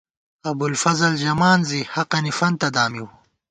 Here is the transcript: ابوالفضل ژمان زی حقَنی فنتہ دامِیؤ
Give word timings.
ابوالفضل 0.49 1.13
ژمان 1.23 1.59
زی 1.69 1.79
حقَنی 1.93 2.31
فنتہ 2.39 2.69
دامِیؤ 2.75 3.07